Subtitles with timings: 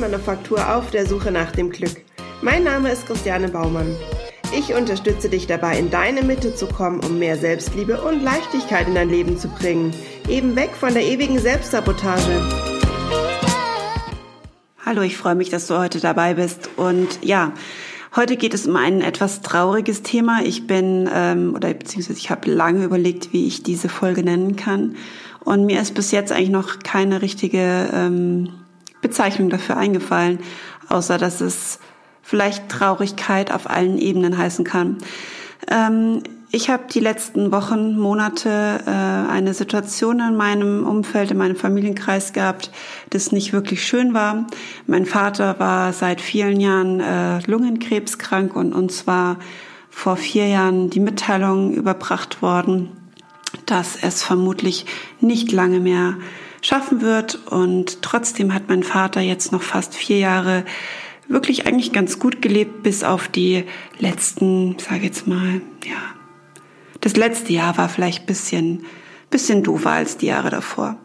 [0.00, 1.94] Holzmanufaktur auf der Suche nach dem Glück.
[2.40, 3.94] Mein Name ist Christiane Baumann.
[4.56, 8.94] Ich unterstütze dich dabei, in deine Mitte zu kommen, um mehr Selbstliebe und Leichtigkeit in
[8.94, 9.92] dein Leben zu bringen.
[10.26, 12.40] Eben weg von der ewigen Selbstsabotage.
[14.86, 16.70] Hallo, ich freue mich, dass du heute dabei bist.
[16.78, 17.52] Und ja,
[18.16, 20.40] heute geht es um ein etwas trauriges Thema.
[20.42, 24.96] Ich bin, ähm, oder beziehungsweise ich habe lange überlegt, wie ich diese Folge nennen kann.
[25.40, 28.59] Und mir ist bis jetzt eigentlich noch keine richtige ähm,
[29.00, 30.40] Bezeichnung dafür eingefallen,
[30.88, 31.78] außer dass es
[32.22, 34.98] vielleicht Traurigkeit auf allen Ebenen heißen kann.
[35.70, 41.54] Ähm, ich habe die letzten Wochen, Monate äh, eine Situation in meinem Umfeld, in meinem
[41.54, 42.72] Familienkreis gehabt,
[43.10, 44.46] das nicht wirklich schön war.
[44.88, 49.38] Mein Vater war seit vielen Jahren äh, Lungenkrebskrank und uns war
[49.90, 52.90] vor vier Jahren die Mitteilung überbracht worden,
[53.66, 54.86] dass es vermutlich
[55.20, 56.14] nicht lange mehr
[56.60, 57.46] schaffen wird.
[57.46, 60.64] Und trotzdem hat mein Vater jetzt noch fast vier Jahre
[61.28, 63.64] wirklich eigentlich ganz gut gelebt, bis auf die
[63.98, 65.98] letzten, sage jetzt mal, ja,
[67.00, 68.84] das letzte Jahr war vielleicht bisschen,
[69.30, 70.96] bisschen doofer als die Jahre davor.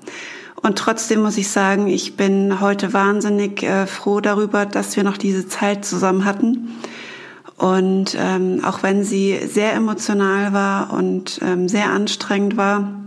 [0.62, 5.18] Und trotzdem muss ich sagen, ich bin heute wahnsinnig äh, froh darüber, dass wir noch
[5.18, 6.70] diese Zeit zusammen hatten.
[7.58, 13.05] Und ähm, auch wenn sie sehr emotional war und ähm, sehr anstrengend war,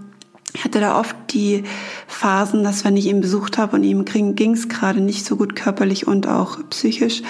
[0.59, 1.62] ich hatte da oft die
[2.09, 5.55] Phasen, dass wenn ich ihn besucht habe und ihm ging es gerade nicht so gut
[5.55, 7.23] körperlich und auch psychisch,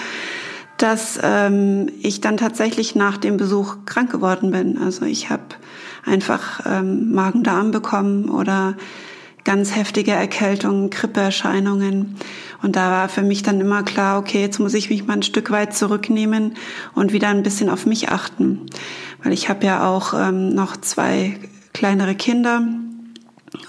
[0.78, 4.78] dass ähm, ich dann tatsächlich nach dem Besuch krank geworden bin.
[4.78, 5.42] Also ich habe
[6.06, 8.78] einfach ähm, Magen-Darm bekommen oder
[9.44, 12.16] ganz heftige Erkältungen, Grippeerscheinungen.
[12.62, 15.22] Und da war für mich dann immer klar, okay, jetzt muss ich mich mal ein
[15.22, 16.54] Stück weit zurücknehmen
[16.94, 18.62] und wieder ein bisschen auf mich achten.
[19.22, 21.38] Weil ich habe ja auch ähm, noch zwei
[21.74, 22.62] kleinere Kinder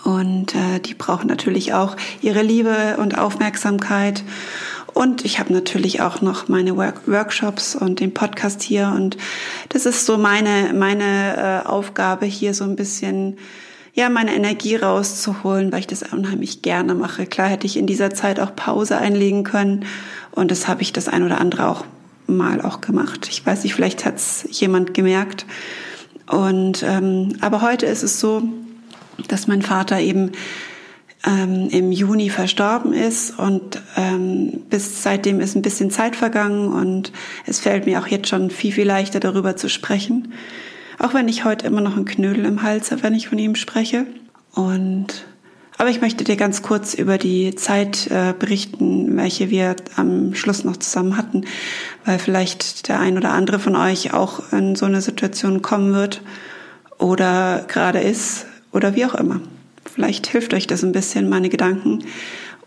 [0.03, 4.23] und äh, die brauchen natürlich auch ihre Liebe und Aufmerksamkeit.
[4.93, 8.91] Und ich habe natürlich auch noch meine Work Workshops und den Podcast hier.
[8.95, 9.17] Und
[9.69, 13.37] das ist so meine, meine äh, Aufgabe, hier so ein bisschen
[13.93, 17.25] ja, meine Energie rauszuholen, weil ich das unheimlich gerne mache.
[17.25, 19.85] Klar hätte ich in dieser Zeit auch Pause einlegen können.
[20.31, 21.85] Und das habe ich das ein oder andere auch
[22.27, 23.27] mal auch gemacht.
[23.29, 25.45] Ich weiß nicht, vielleicht hat es jemand gemerkt.
[26.27, 28.43] Und ähm, aber heute ist es so,
[29.27, 30.31] dass mein Vater eben
[31.25, 37.11] ähm, im Juni verstorben ist und ähm, bis seitdem ist ein bisschen Zeit vergangen und
[37.45, 40.33] es fällt mir auch jetzt schon viel, viel leichter darüber zu sprechen.
[40.97, 43.55] Auch wenn ich heute immer noch einen Knödel im Hals habe, wenn ich von ihm
[43.55, 44.05] spreche.
[44.53, 45.25] Und
[45.77, 50.65] aber ich möchte dir ganz kurz über die Zeit äh, berichten, welche wir am Schluss
[50.65, 51.45] noch zusammen hatten,
[52.03, 56.21] weil vielleicht der ein oder andere von euch auch in so eine Situation kommen wird
[56.97, 59.41] oder gerade ist oder wie auch immer.
[59.91, 62.03] Vielleicht hilft euch das ein bisschen, meine Gedanken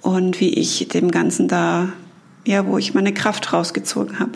[0.00, 1.92] und wie ich dem Ganzen da,
[2.46, 4.32] ja, wo ich meine Kraft rausgezogen habe.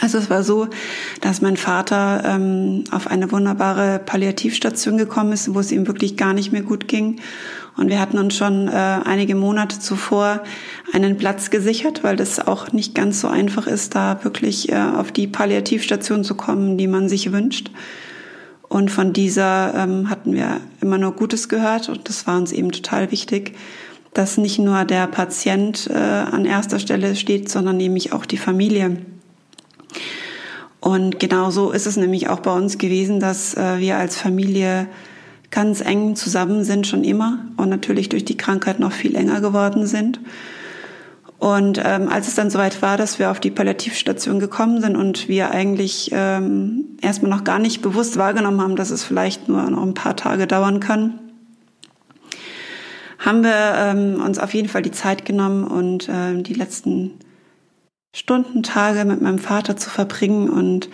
[0.00, 0.68] Also es war so,
[1.20, 6.34] dass mein Vater ähm, auf eine wunderbare Palliativstation gekommen ist, wo es ihm wirklich gar
[6.34, 7.20] nicht mehr gut ging.
[7.76, 10.42] Und wir hatten uns schon äh, einige Monate zuvor
[10.92, 15.10] einen Platz gesichert, weil das auch nicht ganz so einfach ist, da wirklich äh, auf
[15.10, 17.70] die Palliativstation zu kommen, die man sich wünscht.
[18.68, 22.70] Und von dieser ähm, hatten wir immer nur Gutes gehört und das war uns eben
[22.70, 23.54] total wichtig,
[24.12, 28.96] dass nicht nur der Patient äh, an erster Stelle steht, sondern nämlich auch die Familie.
[30.80, 34.88] Und genau so ist es nämlich auch bei uns gewesen, dass äh, wir als Familie
[35.50, 39.86] ganz eng zusammen sind schon immer und natürlich durch die Krankheit noch viel enger geworden
[39.86, 40.20] sind.
[41.38, 45.28] Und ähm, als es dann soweit war, dass wir auf die Palliativstation gekommen sind und
[45.28, 49.82] wir eigentlich ähm, erstmal noch gar nicht bewusst wahrgenommen haben, dass es vielleicht nur noch
[49.82, 51.20] ein paar Tage dauern kann,
[53.18, 57.12] haben wir ähm, uns auf jeden Fall die Zeit genommen und äh, die letzten
[58.12, 60.88] Stunden, Tage mit meinem Vater zu verbringen und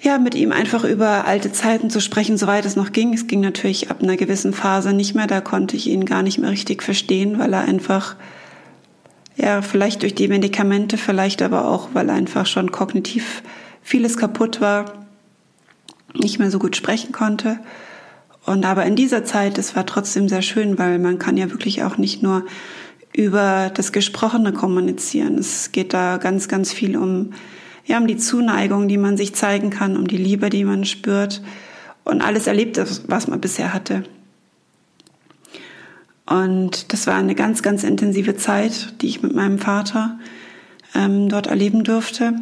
[0.00, 3.12] ja, mit ihm einfach über alte Zeiten zu sprechen, soweit es noch ging.
[3.14, 6.38] Es ging natürlich ab einer gewissen Phase nicht mehr, da konnte ich ihn gar nicht
[6.38, 8.16] mehr richtig verstehen, weil er einfach
[9.38, 13.42] ja, vielleicht durch die Medikamente, vielleicht aber auch, weil einfach schon kognitiv
[13.82, 15.06] vieles kaputt war,
[16.12, 17.60] nicht mehr so gut sprechen konnte.
[18.44, 21.84] Und aber in dieser Zeit, es war trotzdem sehr schön, weil man kann ja wirklich
[21.84, 22.46] auch nicht nur
[23.14, 25.38] über das Gesprochene kommunizieren.
[25.38, 27.32] Es geht da ganz, ganz viel um,
[27.86, 31.42] ja, um die Zuneigung, die man sich zeigen kann, um die Liebe, die man spürt
[32.04, 34.02] und alles erlebt, was man bisher hatte.
[36.28, 40.18] Und das war eine ganz, ganz intensive Zeit, die ich mit meinem Vater
[40.94, 42.34] ähm, dort erleben durfte.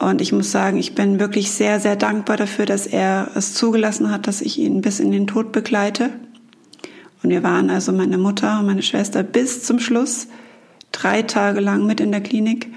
[0.00, 4.10] Und ich muss sagen, ich bin wirklich sehr, sehr dankbar dafür, dass er es zugelassen
[4.10, 6.10] hat, dass ich ihn bis in den Tod begleite.
[7.22, 10.28] Und wir waren also meine Mutter und meine Schwester bis zum Schluss
[10.90, 12.68] drei Tage lang mit in der Klinik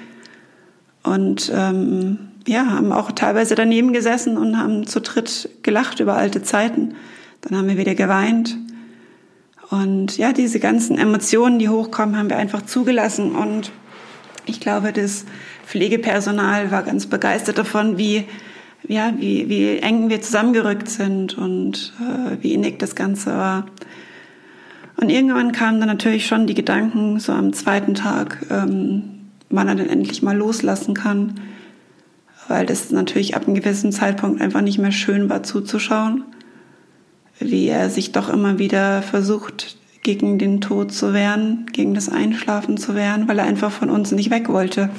[1.04, 6.44] und ähm, ja, haben auch teilweise daneben gesessen und haben zu dritt gelacht über alte
[6.44, 6.96] Zeiten.
[7.42, 8.58] Dann haben wir wieder geweint.
[9.74, 13.34] Und ja, diese ganzen Emotionen, die hochkommen, haben wir einfach zugelassen.
[13.34, 13.72] Und
[14.46, 15.26] ich glaube, das
[15.66, 18.26] Pflegepersonal war ganz begeistert davon, wie,
[18.88, 23.66] ja, wie, wie eng wir zusammengerückt sind und äh, wie innig das Ganze war.
[24.98, 29.74] Und irgendwann kamen dann natürlich schon die Gedanken, so am zweiten Tag, ähm, wann er
[29.74, 31.40] denn endlich mal loslassen kann
[32.48, 36.24] weil das natürlich ab einem gewissen Zeitpunkt einfach nicht mehr schön war zuzuschauen,
[37.44, 42.78] wie er sich doch immer wieder versucht, gegen den Tod zu wehren, gegen das Einschlafen
[42.78, 44.90] zu wehren, weil er einfach von uns nicht weg wollte.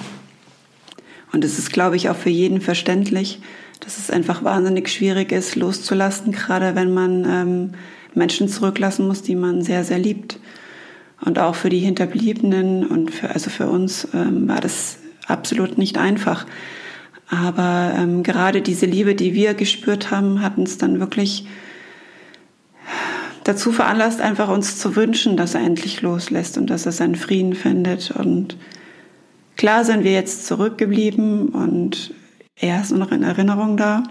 [1.32, 3.40] Und es ist, glaube ich, auch für jeden verständlich,
[3.80, 7.70] dass es einfach wahnsinnig schwierig ist, loszulassen, gerade wenn man ähm,
[8.14, 10.38] Menschen zurücklassen muss, die man sehr, sehr liebt.
[11.20, 15.98] Und auch für die Hinterbliebenen und für, also für uns ähm, war das absolut nicht
[15.98, 16.46] einfach.
[17.28, 21.46] Aber ähm, gerade diese Liebe, die wir gespürt haben, hat uns dann wirklich
[23.44, 27.54] dazu veranlasst, einfach uns zu wünschen, dass er endlich loslässt und dass er seinen Frieden
[27.54, 28.10] findet.
[28.10, 28.56] Und
[29.56, 32.12] klar sind wir jetzt zurückgeblieben und
[32.56, 34.02] er ist nur noch in Erinnerung da.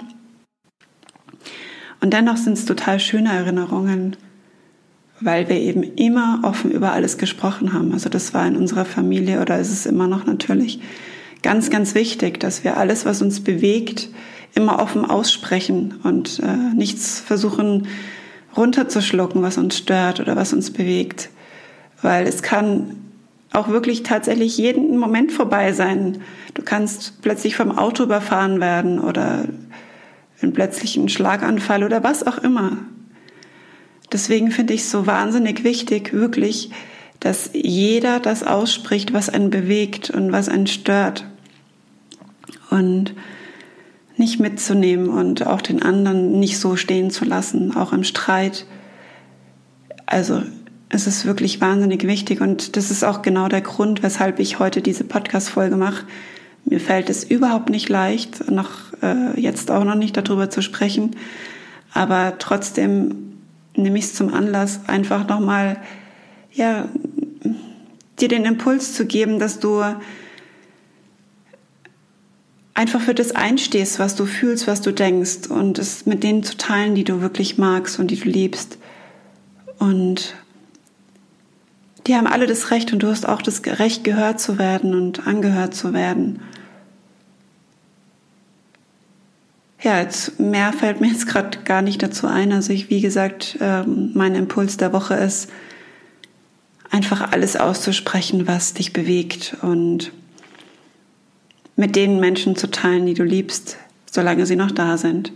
[2.01, 4.17] Und dennoch sind es total schöne Erinnerungen,
[5.21, 7.93] weil wir eben immer offen über alles gesprochen haben.
[7.93, 10.81] Also das war in unserer Familie oder ist es immer noch natürlich
[11.41, 14.09] ganz, ganz wichtig, dass wir alles, was uns bewegt,
[14.53, 17.87] immer offen aussprechen und äh, nichts versuchen
[18.55, 21.29] runterzuschlucken, was uns stört oder was uns bewegt.
[22.01, 22.97] Weil es kann
[23.51, 26.21] auch wirklich tatsächlich jeden Moment vorbei sein.
[26.53, 29.45] Du kannst plötzlich vom Auto überfahren werden oder
[30.41, 32.77] einen plötzlichen Schlaganfall oder was auch immer.
[34.11, 36.71] Deswegen finde ich es so wahnsinnig wichtig, wirklich,
[37.19, 41.25] dass jeder das ausspricht, was einen bewegt und was einen stört
[42.69, 43.13] und
[44.17, 48.65] nicht mitzunehmen und auch den anderen nicht so stehen zu lassen, auch im Streit.
[50.05, 50.43] Also
[50.89, 54.81] es ist wirklich wahnsinnig wichtig und das ist auch genau der Grund, weshalb ich heute
[54.81, 56.05] diese Podcast-Folge mache.
[56.65, 58.69] Mir fällt es überhaupt nicht leicht, noch
[59.01, 61.15] äh, jetzt auch noch nicht darüber zu sprechen,
[61.93, 63.33] aber trotzdem
[63.75, 65.77] nehme ich es zum Anlass, einfach nochmal
[66.51, 66.87] ja,
[68.19, 69.83] dir den Impuls zu geben, dass du
[72.73, 76.57] einfach für das einstehst, was du fühlst, was du denkst und es mit denen zu
[76.57, 78.77] teilen, die du wirklich magst und die du liebst.
[79.77, 80.35] Und
[82.07, 85.27] die haben alle das Recht und du hast auch das Recht, gehört zu werden und
[85.27, 86.41] angehört zu werden.
[89.81, 92.53] Ja, jetzt mehr fällt mir jetzt gerade gar nicht dazu ein.
[92.53, 95.49] Also ich, wie gesagt, ähm, mein Impuls der Woche ist,
[96.89, 100.13] einfach alles auszusprechen, was dich bewegt und
[101.75, 103.77] mit den Menschen zu teilen, die du liebst,
[104.09, 105.31] solange sie noch da sind.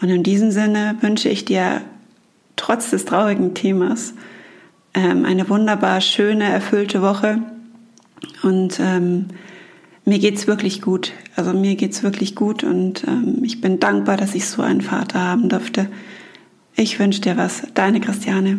[0.00, 1.82] Und in diesem Sinne wünsche ich dir
[2.56, 4.14] trotz des traurigen Themas
[4.94, 7.38] ähm, eine wunderbar schöne, erfüllte Woche.
[8.42, 9.26] Und ähm,
[10.04, 11.12] mir geht's wirklich gut.
[11.36, 15.20] Also mir geht's wirklich gut und ähm, ich bin dankbar, dass ich so einen Vater
[15.20, 15.88] haben durfte.
[16.74, 17.62] Ich wünsche dir was.
[17.74, 18.58] Deine Christiane.